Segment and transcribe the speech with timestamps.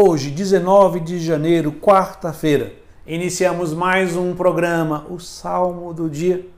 [0.00, 2.72] Hoje, 19 de janeiro, quarta-feira,
[3.04, 6.48] iniciamos mais um programa, o Salmo do Dia.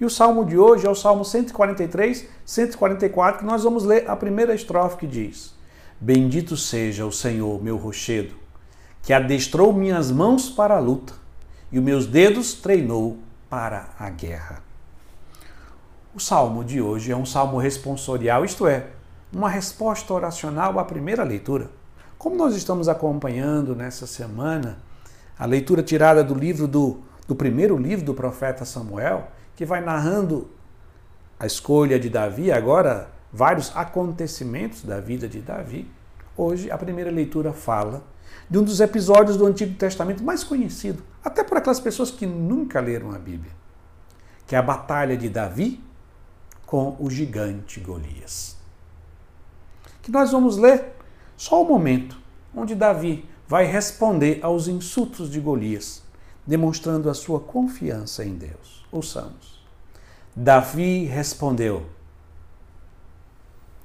[0.00, 4.16] E o salmo de hoje é o Salmo 143, 144, que nós vamos ler a
[4.16, 5.54] primeira estrofe que diz:
[6.00, 8.34] Bendito seja o Senhor, meu rochedo,
[9.02, 11.12] que adestrou minhas mãos para a luta
[11.70, 13.18] e os meus dedos treinou
[13.50, 14.62] para a guerra.
[16.14, 18.86] O salmo de hoje é um salmo responsorial, isto é,
[19.30, 21.70] uma resposta oracional à primeira leitura.
[22.18, 24.78] Como nós estamos acompanhando nessa semana
[25.38, 30.48] a leitura tirada do livro do, do primeiro livro do profeta Samuel, que vai narrando
[31.38, 35.90] a escolha de Davi, agora vários acontecimentos da vida de Davi.
[36.34, 38.02] Hoje a primeira leitura fala
[38.48, 42.80] de um dos episódios do Antigo Testamento mais conhecido, até por aquelas pessoas que nunca
[42.80, 43.52] leram a Bíblia,
[44.46, 45.82] que é a batalha de Davi
[46.64, 48.56] com o gigante Golias.
[50.00, 50.95] Que nós vamos ler
[51.36, 52.16] só o momento
[52.54, 56.02] onde Davi vai responder aos insultos de Golias,
[56.46, 58.86] demonstrando a sua confiança em Deus.
[58.90, 59.64] Ouçamos.
[60.34, 61.86] Davi respondeu: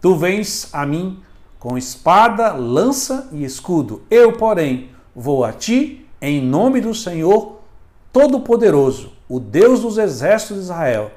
[0.01, 1.21] Tu vens a mim
[1.59, 4.03] com espada, lança e escudo.
[4.09, 7.59] Eu, porém, vou a ti em nome do Senhor
[8.11, 11.11] Todo-Poderoso, o Deus dos exércitos de Israel,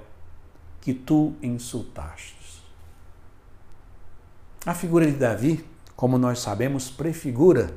[0.81, 2.35] que tu insultaste.
[4.65, 5.65] A figura de Davi
[5.97, 7.75] como nós sabemos, prefigura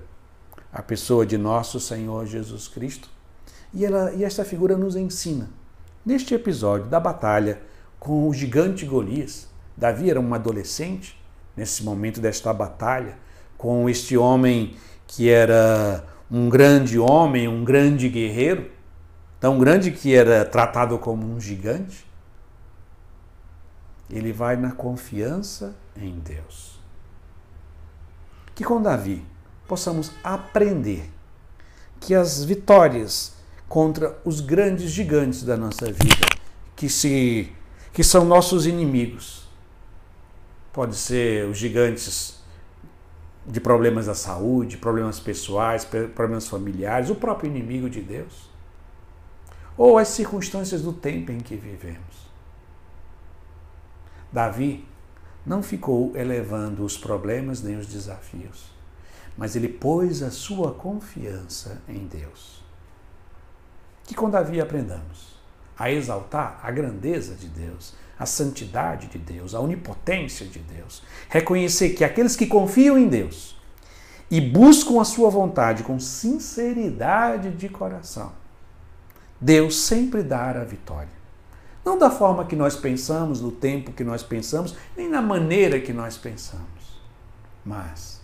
[0.72, 3.10] a pessoa de nosso Senhor Jesus Cristo.
[3.74, 5.50] E, ela, e esta figura nos ensina.
[6.06, 7.62] Neste episódio da batalha
[8.00, 11.20] com o gigante Golias, Davi era um adolescente
[11.56, 13.18] nesse momento desta batalha
[13.58, 18.70] com este homem que era um grande homem, um grande guerreiro,
[19.40, 22.06] tão grande que era tratado como um gigante.
[24.10, 26.77] Ele vai na confiança em Deus
[28.58, 29.24] que com Davi
[29.68, 31.08] possamos aprender
[32.00, 33.36] que as vitórias
[33.70, 36.26] contra os grandes gigantes da nossa vida,
[36.76, 37.54] que se
[37.94, 39.48] que são nossos inimigos,
[40.74, 42.42] pode ser os gigantes
[43.46, 48.50] de problemas da saúde, problemas pessoais, problemas familiares, o próprio inimigo de Deus,
[49.78, 52.28] ou as circunstâncias do tempo em que vivemos.
[54.32, 54.84] Davi
[55.48, 58.70] não ficou elevando os problemas nem os desafios,
[59.38, 62.62] mas ele pôs a sua confiança em Deus.
[64.04, 65.38] Que com Davi aprendamos
[65.80, 71.02] a exaltar a grandeza de Deus, a santidade de Deus, a onipotência de Deus.
[71.30, 73.56] Reconhecer que aqueles que confiam em Deus
[74.30, 78.34] e buscam a sua vontade com sinceridade de coração,
[79.40, 81.17] Deus sempre dará a vitória.
[81.88, 85.94] Não da forma que nós pensamos, no tempo que nós pensamos, nem na maneira que
[85.94, 87.00] nós pensamos.
[87.64, 88.20] Mas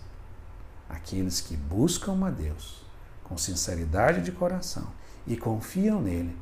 [0.86, 2.84] aqueles que buscam a Deus
[3.24, 4.86] com sinceridade de coração
[5.26, 6.36] e confiam nele,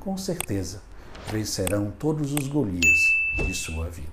[0.00, 0.82] com certeza
[1.30, 2.98] vencerão todos os Golias
[3.36, 4.10] de sua vida.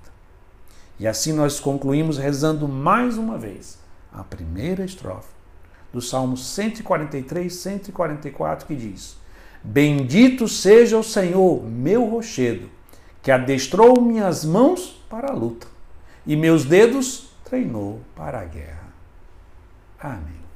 [0.96, 3.80] E assim nós concluímos rezando mais uma vez
[4.12, 5.34] a primeira estrofe
[5.92, 9.16] do Salmo 143, 144, que diz:
[9.62, 12.70] Bendito seja o Senhor, meu rochedo,
[13.22, 15.66] que adestrou minhas mãos para a luta
[16.26, 18.88] e meus dedos treinou para a guerra.
[19.98, 20.47] Amém.